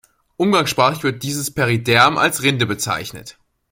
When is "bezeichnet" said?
2.65-3.37